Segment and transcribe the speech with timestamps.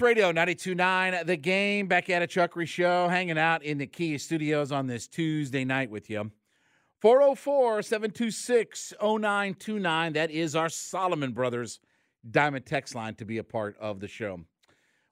[0.00, 1.86] Radio 929, the game.
[1.86, 5.90] Back at a Chuckery Show, hanging out in the Kia studios on this Tuesday night
[5.90, 6.30] with you.
[7.00, 10.12] 404 726 0929.
[10.14, 11.80] That is our Solomon Brothers
[12.30, 14.40] Diamond Text line to be a part of the show.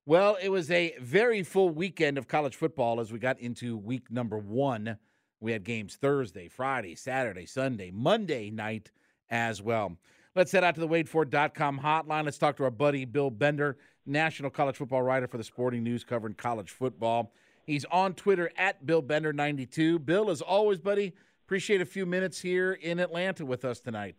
[0.06, 4.10] Well, it was a very full weekend of college football as we got into week
[4.10, 4.98] number one
[5.40, 8.90] we had games Thursday, Friday, Saturday, Sunday, Monday night
[9.30, 9.96] as well.
[10.34, 12.24] Let's head out to the WadeFord.com hotline.
[12.24, 13.78] Let's talk to our buddy Bill Bender,
[14.08, 17.32] national college football writer for the Sporting News covering college football.
[17.64, 20.04] He's on Twitter at Bill Bender92.
[20.04, 21.14] Bill, as always, buddy,
[21.46, 24.16] appreciate a few minutes here in Atlanta with us tonight.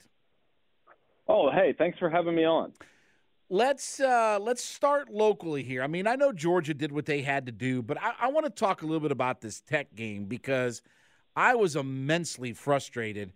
[1.28, 2.74] Oh, hey, thanks for having me on.
[3.52, 5.82] Let's uh, let's start locally here.
[5.82, 8.46] I mean, I know Georgia did what they had to do, but I, I want
[8.46, 10.82] to talk a little bit about this Tech game because–
[11.40, 13.32] I was immensely frustrated.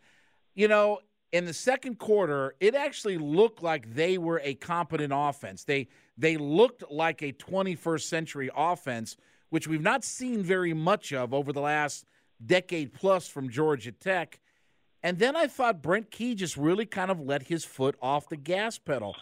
[0.55, 0.99] You know,
[1.33, 5.63] in the second quarter, it actually looked like they were a competent offense.
[5.63, 9.17] They they looked like a 21st century offense,
[9.49, 12.05] which we've not seen very much of over the last
[12.45, 14.39] decade plus from Georgia Tech.
[15.01, 18.37] And then I thought Brent Key just really kind of let his foot off the
[18.37, 19.15] gas pedal.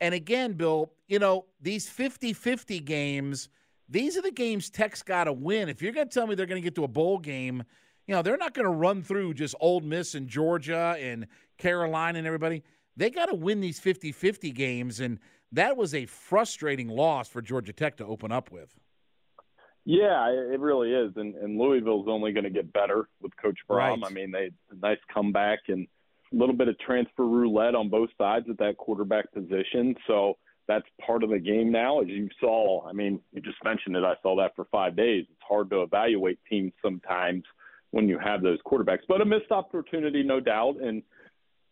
[0.00, 3.50] And again, Bill, you know, these 50 50 games,
[3.86, 5.68] these are the games Tech's got to win.
[5.68, 7.64] If you're going to tell me they're going to get to a bowl game
[8.10, 11.28] you know, they're not going to run through just Ole Miss and Georgia and
[11.58, 12.64] Carolina and everybody.
[12.96, 14.98] They got to win these 50 50 games.
[14.98, 15.20] And
[15.52, 18.74] that was a frustrating loss for Georgia Tech to open up with.
[19.84, 21.12] Yeah, it really is.
[21.14, 23.76] And, and Louisville's only going to get better with Coach Brohm.
[23.76, 24.02] Right.
[24.04, 24.50] I mean, they
[24.82, 25.86] nice comeback and
[26.32, 29.94] a little bit of transfer roulette on both sides at that quarterback position.
[30.08, 32.00] So that's part of the game now.
[32.00, 34.02] As you saw, I mean, you just mentioned it.
[34.02, 35.26] I saw that for five days.
[35.30, 37.44] It's hard to evaluate teams sometimes–
[37.90, 39.00] when you have those quarterbacks.
[39.08, 40.76] But a missed opportunity, no doubt.
[40.82, 41.02] And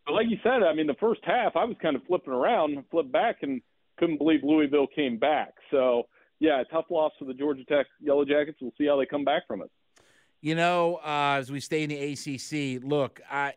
[0.07, 2.83] but like you said, I mean, the first half I was kind of flipping around,
[2.91, 3.61] flipped back, and
[3.99, 5.55] couldn't believe Louisville came back.
[5.71, 6.05] So
[6.41, 8.59] yeah, tough loss for the Georgia Tech Yellow Jackets.
[8.61, 9.71] We'll see how they come back from it.
[10.41, 13.55] You know, uh, as we stay in the ACC, look, I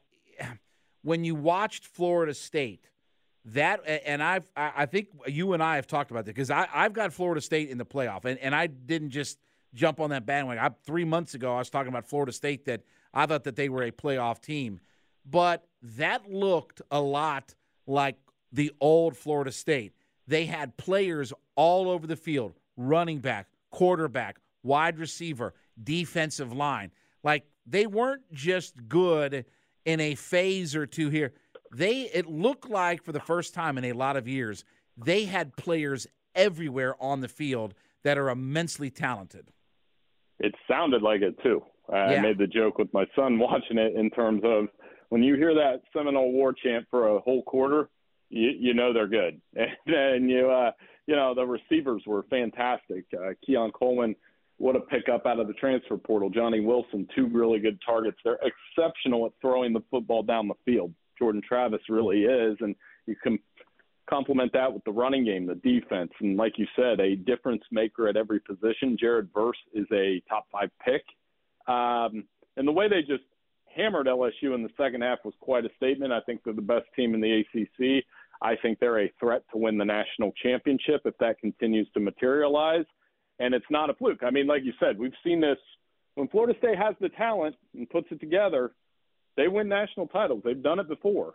[1.03, 2.87] when you watched Florida State.
[3.43, 6.93] That and I've I think you and I have talked about this because I I've
[6.93, 9.39] got Florida State in the playoff and, and I didn't just
[9.73, 10.63] jump on that bandwagon.
[10.63, 12.81] I, three months ago, I was talking about Florida State that
[13.13, 14.79] I thought that they were a playoff team,
[15.25, 17.55] but that looked a lot
[17.87, 18.17] like
[18.51, 19.93] the old Florida State.
[20.27, 26.91] They had players all over the field, running back, quarterback, wide receiver, defensive line.
[27.23, 29.45] Like they weren't just good
[29.85, 31.33] in a phase or two here.
[31.73, 34.63] They it looked like for the first time in a lot of years,
[34.97, 39.51] they had players everywhere on the field that are immensely talented
[40.41, 41.63] it sounded like it too.
[41.91, 42.21] I yeah.
[42.21, 44.67] made the joke with my son watching it in terms of
[45.09, 47.89] when you hear that Seminole War chant for a whole quarter,
[48.29, 50.71] you, you know they're good, and, and you uh,
[51.05, 53.05] you know the receivers were fantastic.
[53.13, 54.15] Uh, Keon Coleman,
[54.57, 56.29] what a pickup out of the transfer portal.
[56.29, 58.17] Johnny Wilson, two really good targets.
[58.23, 60.93] They're exceptional at throwing the football down the field.
[61.19, 62.75] Jordan Travis really is, and
[63.05, 63.37] you can
[64.11, 68.07] complement that with the running game, the defense, and like you said, a difference maker
[68.07, 68.97] at every position.
[68.99, 71.03] Jared Verse is a top five pick,
[71.67, 72.25] um,
[72.57, 73.23] and the way they just
[73.75, 76.11] hammered LSU in the second half was quite a statement.
[76.11, 78.03] I think they're the best team in the ACC.
[78.41, 82.85] I think they're a threat to win the national championship if that continues to materialize.
[83.39, 84.23] And it's not a fluke.
[84.23, 85.57] I mean, like you said, we've seen this
[86.15, 88.71] when Florida State has the talent and puts it together,
[89.37, 90.41] they win national titles.
[90.43, 91.33] They've done it before.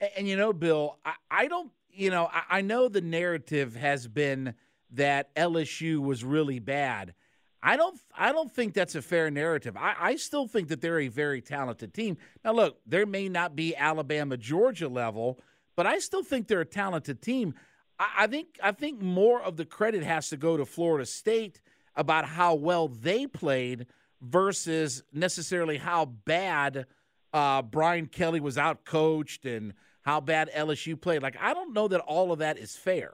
[0.00, 3.76] And, and you know, Bill, I, I don't you know, I, I know the narrative
[3.76, 4.54] has been
[4.92, 7.14] that LSU was really bad.
[7.62, 9.76] I don't I don't think that's a fair narrative.
[9.76, 12.16] I, I still think that they're a very talented team.
[12.44, 15.40] Now look, there may not be Alabama Georgia level,
[15.74, 17.54] but I still think they're a talented team.
[17.98, 21.60] I, I think I think more of the credit has to go to Florida State
[21.96, 23.86] about how well they played
[24.22, 26.86] versus necessarily how bad
[27.32, 29.74] uh, Brian Kelly was out coached and
[30.08, 31.22] how bad LSU played.
[31.22, 33.12] Like I don't know that all of that is fair.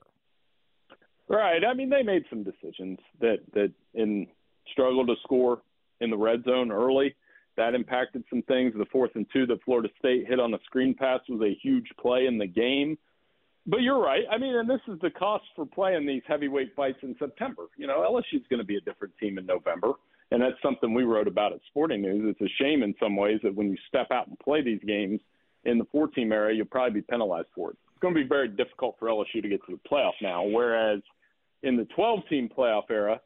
[1.28, 1.64] Right.
[1.64, 4.28] I mean, they made some decisions that that in
[4.70, 5.62] struggled to score
[6.00, 7.16] in the red zone early.
[7.56, 8.74] That impacted some things.
[8.76, 11.88] The fourth and two that Florida State hit on a screen pass was a huge
[12.00, 12.96] play in the game.
[13.66, 14.22] But you're right.
[14.30, 17.64] I mean, and this is the cost for playing these heavyweight fights in September.
[17.76, 19.94] You know, LSU is going to be a different team in November,
[20.30, 22.22] and that's something we wrote about at Sporting News.
[22.38, 25.20] It's a shame in some ways that when you step out and play these games
[25.64, 27.76] in the four-team area, you'll probably be penalized for it.
[27.92, 30.44] It's going to be very difficult for LSU to get to the playoff now.
[30.44, 31.00] Whereas
[31.62, 33.20] in the 12-team playoff era,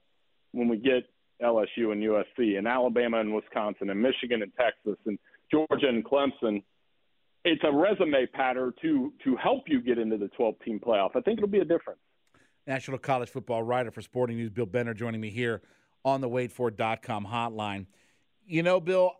[0.52, 1.05] when we get
[1.43, 5.19] LSU and USC and Alabama and Wisconsin and Michigan and Texas and
[5.50, 6.62] Georgia and Clemson,
[7.44, 11.11] it's a resume pattern to to help you get into the 12 team playoff.
[11.14, 12.00] I think it'll be a difference.
[12.67, 15.62] National college football writer for Sporting News, Bill Bender, joining me here
[16.05, 17.87] on the WadeFord.com hotline.
[18.46, 19.12] You know, Bill,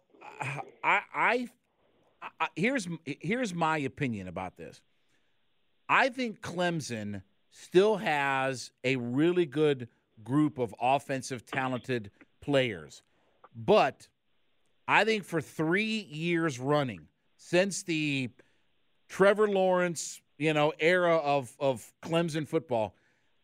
[0.85, 1.49] I, I,
[2.23, 4.81] I here's here's my opinion about this.
[5.89, 9.89] I think Clemson still has a really good
[10.23, 12.11] group of offensive talented
[12.41, 13.03] players.
[13.55, 14.09] But
[14.87, 18.31] I think for 3 years running since the
[19.09, 22.95] Trevor Lawrence, you know, era of of Clemson football,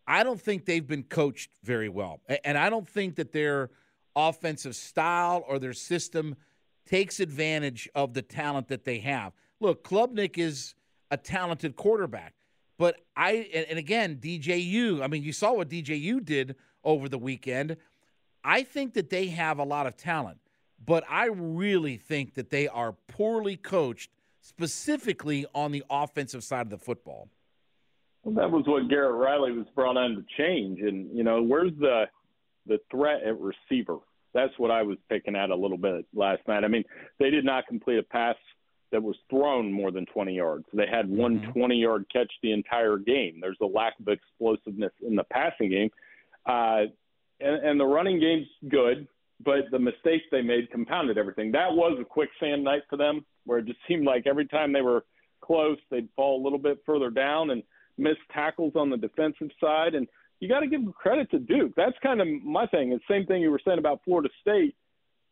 [0.06, 2.20] I don't think they've been coached very well.
[2.44, 3.70] And I don't think that their
[4.14, 6.36] offensive style or their system
[6.86, 9.32] takes advantage of the talent that they have.
[9.60, 10.74] Look, Klubnik is
[11.10, 12.34] a talented quarterback,
[12.78, 17.76] but I and again, DJU, I mean, you saw what DJU did over the weekend.
[18.42, 20.38] I think that they have a lot of talent
[20.84, 24.10] but I really think that they are poorly coached,
[24.40, 27.28] specifically on the offensive side of the football.
[28.22, 31.72] Well, that was what Garrett Riley was brought on to change, and you know, where's
[31.78, 32.04] the
[32.66, 33.98] the threat at receiver?
[34.34, 36.64] That's what I was picking at a little bit last night.
[36.64, 36.84] I mean,
[37.18, 38.36] they did not complete a pass
[38.92, 40.66] that was thrown more than 20 yards.
[40.72, 41.58] They had one mm-hmm.
[41.58, 43.38] 20 yard catch the entire game.
[43.40, 45.90] There's a lack of explosiveness in the passing game.
[46.46, 46.90] Uh,
[47.40, 49.08] and, and the running game's good
[49.42, 51.52] but the mistakes they made compounded everything.
[51.52, 54.82] That was a quicksand night for them, where it just seemed like every time they
[54.82, 55.04] were
[55.40, 57.62] close, they'd fall a little bit further down and
[57.98, 59.94] miss tackles on the defensive side.
[59.94, 60.08] And
[60.44, 61.72] you got to give credit to Duke.
[61.74, 62.92] That's kind of my thing.
[62.92, 64.76] It's the same thing you were saying about Florida State.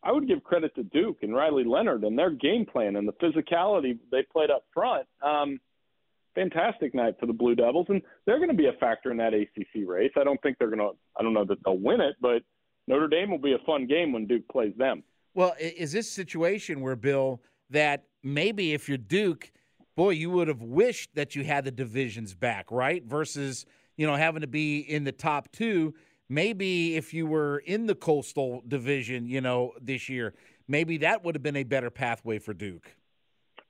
[0.03, 3.13] I would give credit to Duke and Riley Leonard and their game plan and the
[3.13, 5.07] physicality they played up front.
[5.23, 5.61] Um,
[6.35, 9.35] fantastic night for the Blue Devils, and they're going to be a factor in that
[9.35, 10.13] ACC race.
[10.19, 10.93] I don't think they're going to.
[11.15, 12.41] I don't know that they'll win it, but
[12.89, 15.03] Notre Dame will be a fun game when Duke plays them.
[15.35, 19.53] Well, is this situation where Bill that maybe if you're Duke,
[19.95, 23.05] boy, you would have wished that you had the divisions back, right?
[23.05, 23.67] Versus
[23.97, 25.95] you know having to be in the top two.
[26.29, 30.35] Maybe if you were in the Coastal Division, you know, this year,
[30.67, 32.95] maybe that would have been a better pathway for Duke.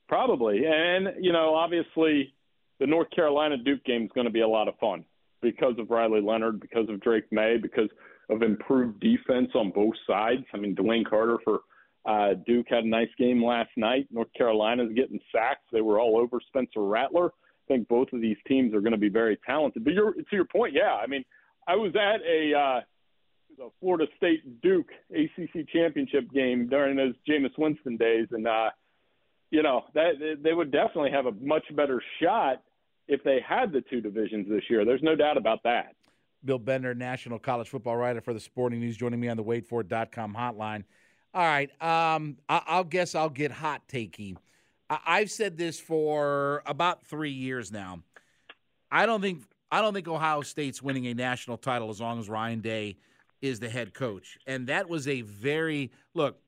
[0.08, 2.34] Probably, and you know, obviously,
[2.78, 5.04] the North Carolina Duke game is going to be a lot of fun
[5.40, 7.88] because of Riley Leonard, because of Drake Maye, because
[8.30, 10.44] of improved defense on both sides.
[10.54, 11.60] I mean, DeWayne Carter for
[12.04, 14.06] uh, Duke had a nice game last night.
[14.10, 15.62] North Carolina's getting sacks.
[15.72, 17.30] They were all over Spencer Rattler.
[17.72, 19.82] Think both of these teams are going to be very talented.
[19.82, 20.98] But you're, to your point, yeah.
[21.02, 21.24] I mean,
[21.66, 22.80] I was at a uh,
[23.56, 28.69] the Florida State Duke ACC championship game during those Jameis Winston days, and uh,
[29.50, 32.62] you know that they would definitely have a much better shot
[33.08, 34.84] if they had the two divisions this year.
[34.84, 35.94] There's no doubt about that.
[36.44, 40.34] Bill Bender, national college football writer for the Sporting News, joining me on the WadeFord.com
[40.34, 40.84] hotline.
[41.32, 44.36] All right, um, I- will guess I'll get hot takey.
[44.93, 48.03] I- I've said this for about three years now.
[48.91, 52.29] I don't think I don't think Ohio State's winning a national title as long as
[52.29, 52.96] Ryan Day
[53.41, 56.39] is the head coach, and that was a very look.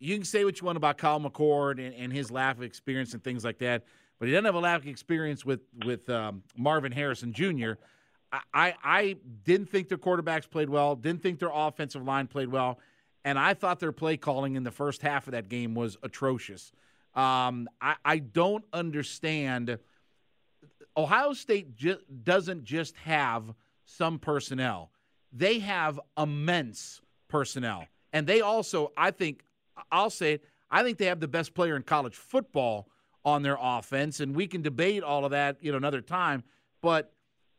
[0.00, 3.14] You can say what you want about Kyle McCord and, and his lack of experience
[3.14, 3.84] and things like that,
[4.18, 7.72] but he doesn't have a lack of experience with with um, Marvin Harrison Jr.
[8.52, 12.80] I, I didn't think their quarterbacks played well, didn't think their offensive line played well,
[13.24, 16.70] and I thought their play calling in the first half of that game was atrocious.
[17.18, 19.76] Um, I, I don't understand.
[20.96, 23.52] Ohio State ju- doesn't just have
[23.84, 24.92] some personnel,
[25.32, 27.86] they have immense personnel.
[28.12, 29.42] And they also, I think,
[29.90, 32.88] I'll say it, I think they have the best player in college football
[33.24, 34.20] on their offense.
[34.20, 36.44] And we can debate all of that, you know, another time.
[36.82, 37.12] But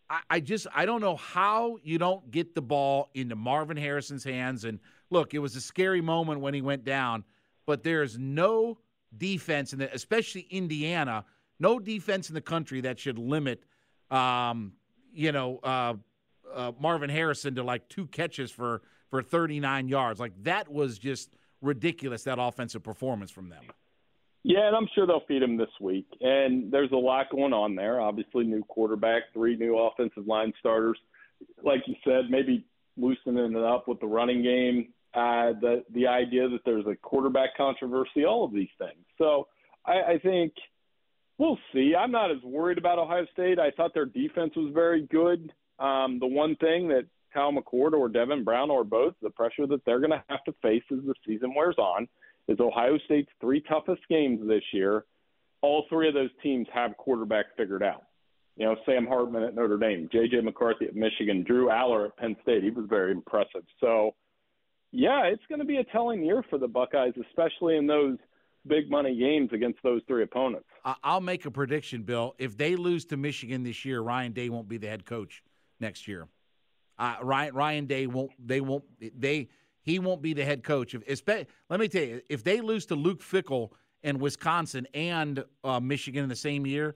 [0.10, 4.24] I, I just I don't know how you don't get the ball into Marvin Harrison's
[4.24, 4.64] hands.
[4.64, 7.26] And look, it was a scary moment when he went down,
[7.66, 8.78] but there's no
[9.18, 11.26] defense the, especially Indiana,
[11.60, 13.64] no defense in the country that should limit,
[14.12, 14.74] um,
[15.14, 15.94] you know, uh,
[16.54, 20.20] uh, Marvin Harrison to like two catches for for 39 yards.
[20.20, 21.30] Like that was just
[21.62, 22.24] ridiculous.
[22.24, 23.64] That offensive performance from them.
[24.44, 26.08] Yeah, and I'm sure they'll feed him this week.
[26.22, 28.00] And there's a lot going on there.
[28.00, 30.98] Obviously, new quarterback, three new offensive line starters.
[31.64, 32.66] Like you said, maybe
[32.98, 34.94] loosening it up with the running game.
[35.14, 39.04] Uh, the the idea that there's a quarterback controversy, all of these things.
[39.18, 39.48] So
[39.86, 40.54] I, I think
[41.40, 41.96] we'll see.
[41.96, 43.58] I'm not as worried about Ohio State.
[43.60, 45.52] I thought their defense was very good.
[45.80, 49.84] Um, the one thing that Kyle McCord or Devin Brown or both, the pressure that
[49.86, 52.08] they're going to have to face as the season wears on
[52.48, 55.06] is Ohio State's three toughest games this year.
[55.62, 58.04] All three of those teams have quarterback figured out.
[58.58, 60.42] You know, Sam Hartman at Notre Dame, J.J.
[60.42, 62.64] McCarthy at Michigan, Drew Allar at Penn State.
[62.64, 63.64] He was very impressive.
[63.80, 64.16] So,
[64.92, 68.18] yeah, it's going to be a telling year for the Buckeyes, especially in those
[68.68, 70.68] big money games against those three opponents.
[71.04, 72.36] I'll make a prediction, Bill.
[72.38, 75.44] If they lose to Michigan this year, Ryan Day won't be the head coach
[75.80, 76.28] next year.
[76.98, 78.32] Uh, Ryan Ryan Day won't.
[78.46, 78.84] They won't.
[79.00, 79.48] They
[79.84, 80.94] he won't be the head coach.
[80.94, 83.70] If, let me tell you, if they lose to Luke Fickell
[84.04, 86.96] and Wisconsin and uh, Michigan in the same year,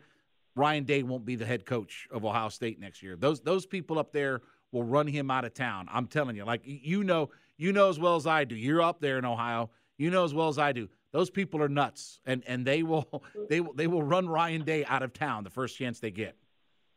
[0.55, 3.15] Ryan Day won't be the head coach of Ohio State next year.
[3.15, 5.88] Those those people up there will run him out of town.
[5.91, 8.55] I'm telling you, like you know, you know as well as I do.
[8.55, 9.69] You're up there in Ohio.
[9.98, 10.89] You know as well as I do.
[11.12, 14.86] Those people are nuts, and and they will they will they will run Ryan Day
[14.86, 16.36] out of town the first chance they get.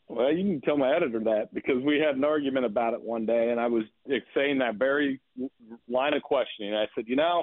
[0.09, 3.27] Well, you can tell my editor that because we had an argument about it one
[3.27, 3.83] day, and I was
[4.35, 5.21] saying that very
[5.89, 6.75] line of questioning.
[6.75, 7.43] I said, you know,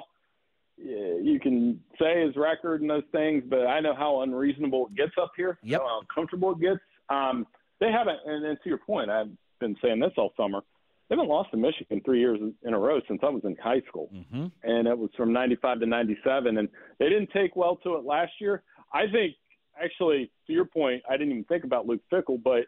[0.78, 5.12] you can say his record and those things, but I know how unreasonable it gets
[5.20, 5.58] up here.
[5.62, 5.80] Yep.
[5.82, 6.80] How uncomfortable it gets.
[7.10, 7.46] Um,
[7.80, 9.30] they haven't, and, and to your point, I've
[9.60, 10.62] been saying this all summer.
[11.08, 13.82] They haven't lost to Michigan three years in a row since I was in high
[13.88, 14.46] school, mm-hmm.
[14.62, 16.58] and it was from '95 to '97.
[16.58, 16.68] And
[16.98, 18.62] they didn't take well to it last year.
[18.92, 19.34] I think
[19.82, 22.64] actually, to your point, I didn't even think about Luke Fickell, but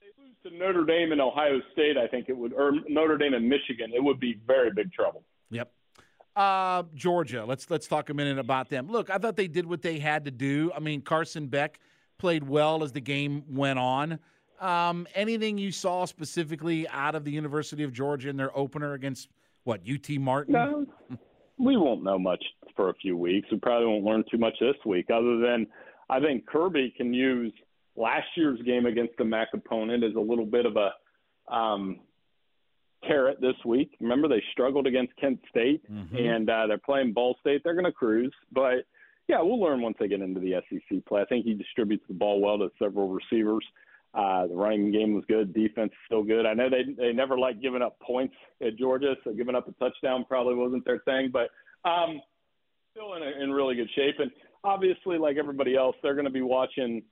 [0.00, 3.34] they lose to Notre Dame and Ohio State, I think it would, or Notre Dame
[3.34, 5.22] and Michigan, it would be very big trouble.
[5.50, 5.72] Yep.
[6.36, 7.44] Uh, Georgia.
[7.44, 8.88] Let's let's talk a minute about them.
[8.88, 10.72] Look, I thought they did what they had to do.
[10.74, 11.80] I mean, Carson Beck
[12.18, 14.18] played well as the game went on.
[14.60, 19.28] Um, anything you saw specifically out of the University of Georgia in their opener against
[19.64, 20.52] what UT Martin?
[20.52, 20.86] No,
[21.58, 22.44] we won't know much
[22.76, 23.48] for a few weeks.
[23.50, 25.66] We probably won't learn too much this week, other than
[26.08, 27.52] I think Kirby can use
[27.96, 32.00] last year's game against the MAC opponent as a little bit of a um,
[33.06, 33.96] carrot this week.
[34.00, 36.16] Remember, they struggled against Kent State, mm-hmm.
[36.16, 37.62] and uh, they're playing Ball State.
[37.64, 38.84] They're going to cruise, but
[39.28, 41.22] yeah, we'll learn once they get into the SEC play.
[41.22, 43.64] I think he distributes the ball well to several receivers.
[44.12, 45.54] Uh, the running game was good.
[45.54, 46.44] Defense still good.
[46.44, 49.72] I know they they never like giving up points at Georgia, so giving up a
[49.72, 51.30] touchdown probably wasn't their thing.
[51.32, 51.50] But
[51.88, 52.20] um,
[52.90, 54.16] still in, a, in really good shape.
[54.18, 54.30] And
[54.64, 57.02] obviously, like everybody else, they're going to be watching.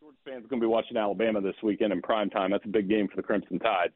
[0.00, 2.50] Georgia fans are going to be watching Alabama this weekend in prime time.
[2.50, 3.92] That's a big game for the Crimson Tide.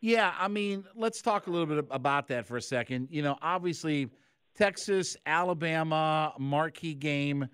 [0.00, 3.08] Yeah, I mean, let's talk a little bit about that for a second.
[3.10, 4.10] You know, obviously,
[4.54, 7.48] Texas, Alabama, marquee game.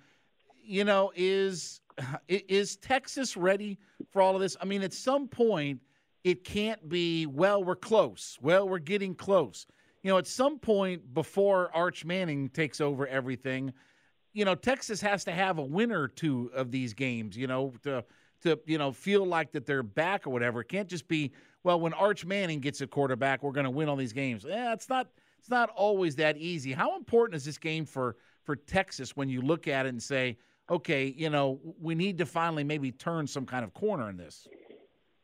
[0.65, 1.81] You know, is
[2.29, 3.79] is Texas ready
[4.11, 4.57] for all of this?
[4.61, 5.81] I mean, at some point,
[6.25, 7.27] it can't be.
[7.27, 8.39] Well, we're close.
[8.41, 9.67] Well, we're getting close
[10.03, 13.73] you know, at some point before Arch Manning takes over everything,
[14.33, 17.73] you know, Texas has to have a winner or two of these games, you know,
[17.83, 18.05] to
[18.43, 20.63] to you know feel like that they're back or whatever.
[20.63, 21.33] It can't just be
[21.63, 24.45] well when Arch Manning gets a quarterback, we're going to win all these games.
[24.49, 25.09] Yeah, it's not
[25.39, 26.73] it's not always that easy.
[26.73, 30.37] How important is this game for for Texas when you look at it and say,
[30.73, 34.49] okay, you know, we need to finally maybe turn some kind of corner in this?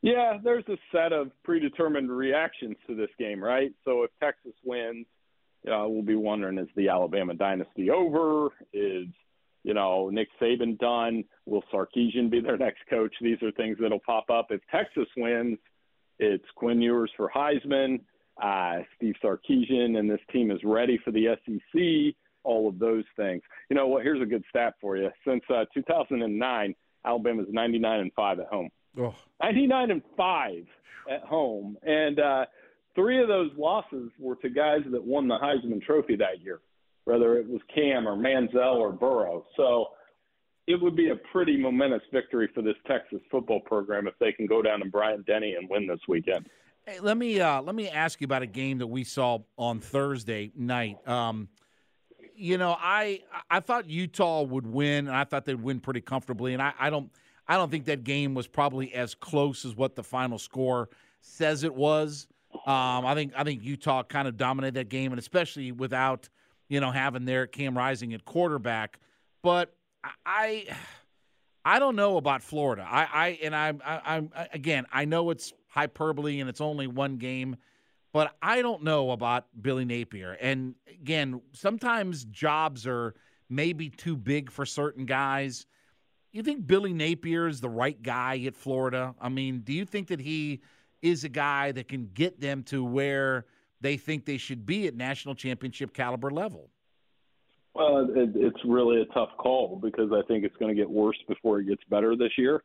[0.01, 3.71] Yeah, there's a set of predetermined reactions to this game, right?
[3.83, 5.05] So if Texas wins,
[5.67, 8.49] uh, we'll be wondering is the Alabama dynasty over?
[8.71, 9.07] Is
[9.63, 11.25] you know Nick Saban done?
[11.45, 13.13] Will Sarkisian be their next coach?
[13.19, 14.47] These are things that'll pop up.
[14.51, 15.57] If Texas wins,
[16.17, 17.99] it's Quinn Ewers for Heisman,
[18.41, 22.15] uh, Steve Sarkisian, and this team is ready for the SEC.
[22.43, 23.41] All of those things.
[23.69, 24.03] You know what?
[24.03, 25.09] Here's a good stat for you.
[25.27, 28.69] Since uh, 2009, Alabama's 99 and five at home.
[28.97, 29.13] Oh.
[29.41, 30.65] 99 and 5
[31.09, 31.77] at home.
[31.83, 32.45] And uh,
[32.95, 36.59] three of those losses were to guys that won the Heisman Trophy that year,
[37.05, 39.45] whether it was Cam or Manziel or Burrow.
[39.55, 39.87] So
[40.67, 44.45] it would be a pretty momentous victory for this Texas football program if they can
[44.45, 46.47] go down to Bryant Denny and win this weekend.
[46.85, 49.79] Hey, let me uh, let me ask you about a game that we saw on
[49.79, 51.07] Thursday night.
[51.07, 51.49] Um,
[52.39, 56.53] you know, I I thought Utah would win, and I thought they'd win pretty comfortably.
[56.53, 57.11] And I, I don't
[57.47, 60.89] I don't think that game was probably as close as what the final score
[61.21, 62.27] says it was.
[62.53, 66.29] Um, I think I think Utah kind of dominated that game, and especially without
[66.69, 68.99] you know having their Cam Rising at quarterback.
[69.43, 69.75] But
[70.25, 70.65] I
[71.65, 72.87] I don't know about Florida.
[72.89, 74.85] I, I and I'm, I'm again.
[74.91, 77.57] I know it's hyperbole and it's only one game,
[78.11, 80.37] but I don't know about Billy Napier.
[80.41, 83.15] And again, sometimes jobs are
[83.49, 85.65] maybe too big for certain guys.
[86.31, 89.15] You think Billy Napier is the right guy at Florida?
[89.19, 90.61] I mean, do you think that he
[91.01, 93.45] is a guy that can get them to where
[93.81, 96.69] they think they should be at national championship caliber level?
[97.73, 101.17] Well, it, it's really a tough call because I think it's going to get worse
[101.27, 102.63] before it gets better this year.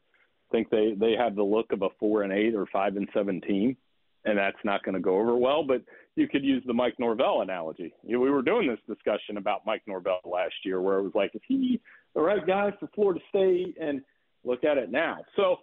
[0.51, 3.09] I think they they have the look of a four and eight or five and
[3.15, 3.77] seven team,
[4.25, 5.65] and that's not going to go over well.
[5.65, 5.83] But
[6.17, 7.93] you could use the Mike Norvell analogy.
[8.03, 11.13] You know, we were doing this discussion about Mike Norvell last year, where it was
[11.15, 11.81] like, is he
[12.15, 13.77] the right guy for Florida State?
[13.81, 14.01] And
[14.45, 15.19] look at it now.
[15.37, 15.57] So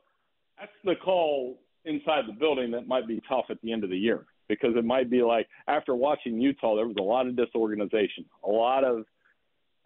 [0.59, 3.97] that's the call inside the building that might be tough at the end of the
[3.97, 8.25] year because it might be like after watching Utah, there was a lot of disorganization,
[8.43, 9.05] a lot of.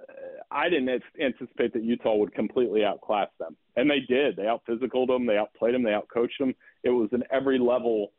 [0.01, 0.13] Uh,
[0.51, 4.35] I didn't anticipate that Utah would completely outclass them, and they did.
[4.35, 6.53] They out physicaled them, they outplayed them, they outcoached them.
[6.83, 8.11] It was an every level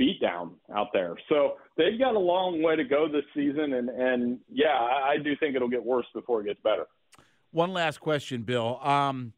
[0.00, 1.14] beatdown out there.
[1.28, 5.16] So they've got a long way to go this season, and and yeah, I, I
[5.18, 6.86] do think it'll get worse before it gets better.
[7.52, 8.80] One last question, Bill.
[8.82, 9.32] Um,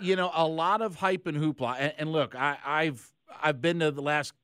[0.00, 3.80] you know, a lot of hype and hoopla, and, and look, I, I've I've been
[3.80, 4.34] to the last.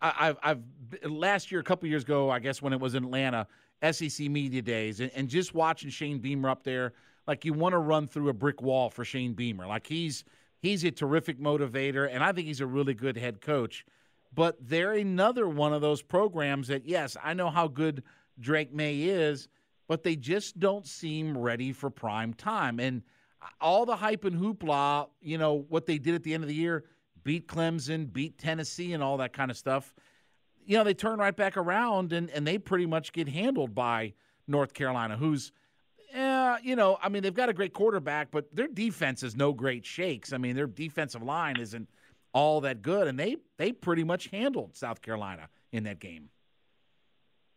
[0.00, 3.04] I, I've, I've last year, a couple years ago, I guess when it was in
[3.04, 3.46] Atlanta,
[3.92, 6.94] SEC media days, and, and just watching Shane Beamer up there,
[7.26, 9.66] like you want to run through a brick wall for Shane Beamer.
[9.66, 10.24] Like he's
[10.60, 13.84] he's a terrific motivator, and I think he's a really good head coach
[14.34, 18.02] but they're another one of those programs that, yes, I know how good
[18.40, 19.48] Drake Maye is,
[19.86, 22.80] but they just don't seem ready for prime time.
[22.80, 23.02] And
[23.60, 26.54] all the hype and hoopla, you know, what they did at the end of the
[26.54, 26.84] year,
[27.22, 29.94] beat Clemson, beat Tennessee, and all that kind of stuff.
[30.64, 34.14] You know, they turn right back around and, and they pretty much get handled by
[34.48, 35.52] North Carolina, who's,
[36.12, 39.52] yeah, you know, I mean, they've got a great quarterback, but their defense is no
[39.52, 40.32] great shakes.
[40.32, 41.88] I mean, their defensive line isn't–
[42.34, 46.28] all that good, and they they pretty much handled South Carolina in that game.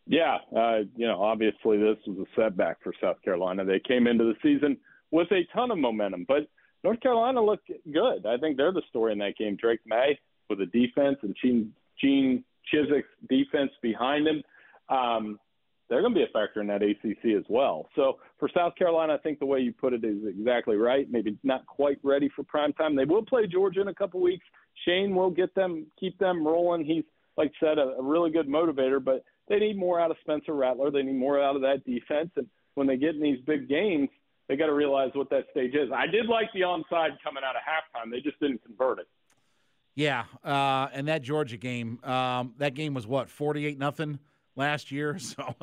[0.06, 3.66] Yeah, uh, you know, obviously this was a setback for South Carolina.
[3.66, 4.78] They came into the season
[5.12, 6.48] with a ton of momentum, but
[6.84, 8.26] North Carolina looked good.
[8.26, 9.58] I think they're the story in that game.
[9.60, 10.18] Drake Maye
[10.50, 14.42] with a defense and Gene, Gene Chizik's defense behind him.
[14.88, 15.40] Um,
[15.90, 17.88] they're going to be a factor in that ACC as well.
[17.96, 21.08] So for South Carolina, I think the way you put it is exactly right.
[21.10, 22.96] Maybe not quite ready for prime time.
[22.96, 24.46] They will play Georgia in a couple weeks.
[24.86, 26.86] Shane will get them, keep them rolling.
[26.86, 27.04] He's,
[27.38, 30.54] like I said, a, a really good motivator, but they need more out of Spencer
[30.54, 30.92] Rattler.
[30.92, 32.32] They need more out of that defense.
[32.36, 34.10] And when they get in these big games,
[34.48, 35.90] they got to realize what that stage is.
[35.94, 38.12] I did like the onside coming out of halftime.
[38.12, 39.08] They just didn't convert it.
[39.96, 44.20] Yeah, uh, and that Georgia game, um, that game was what forty-eight nothing
[44.58, 45.18] last year.
[45.28, 45.56] So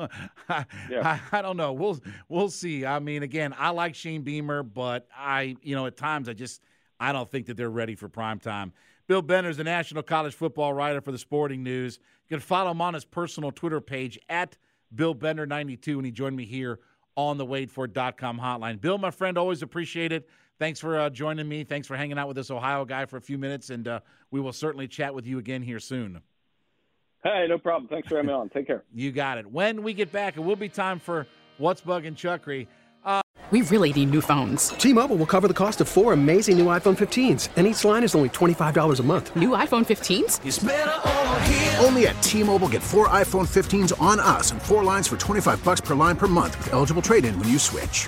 [0.47, 1.19] I, yeah.
[1.31, 1.73] I, I, don't know.
[1.73, 2.85] We'll we'll see.
[2.85, 6.61] I mean, again, I like Shane Beamer, but I, you know, at times I just
[6.99, 8.73] I don't think that they're ready for prime time.
[9.07, 11.99] Bill Bender is the national college football writer for the Sporting News.
[12.27, 14.57] You can follow him on his personal Twitter page at
[14.93, 16.79] Bill Bender 92 and he joined me here
[17.15, 18.79] on the WadeFord.com hotline.
[18.79, 20.29] Bill, my friend, always appreciate it.
[20.57, 21.63] Thanks for uh, joining me.
[21.63, 23.99] Thanks for hanging out with this Ohio guy for a few minutes, and uh,
[24.31, 26.21] we will certainly chat with you again here soon.
[27.25, 27.87] Hey, no problem.
[27.87, 28.49] Thanks for having me on.
[28.49, 28.83] Take care.
[28.93, 29.51] You got it.
[29.51, 31.25] When we get back, it will be time for
[31.57, 32.67] What's Bugging Chuckery.
[33.03, 34.69] Uh, we really need new phones.
[34.69, 38.13] T-Mobile will cover the cost of four amazing new iPhone 15s, and each line is
[38.13, 39.35] only $25 a month.
[39.35, 41.83] New iPhone 15s?
[41.83, 45.81] Only at T-Mobile get four iPhone 15s on us and four lines for 25 bucks
[45.81, 48.07] per line per month with eligible trade-in when you switch.